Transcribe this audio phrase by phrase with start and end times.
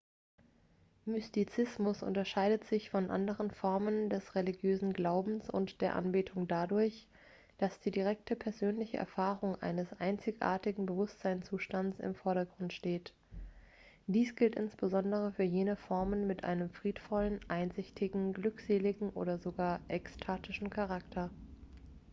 [1.05, 7.07] mystizismus unterscheidet sich von anderen formen des religiösen glaubens und der anbetung dadurch
[7.59, 13.13] dass die direkte persönliche erfahrung eines einzigartigen bewusstseinszustands im vordergrund steht
[14.07, 21.29] dies gilt insbesondere für jene formen mit einem friedvollen einsichtigen glückseligen oder sogar ekstatischen charakter